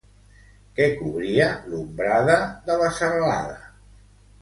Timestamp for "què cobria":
0.79-1.51